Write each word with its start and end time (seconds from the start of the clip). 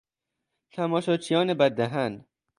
تماشاچیان 0.71 1.53
بد 1.53 1.71
دهن 1.75 2.25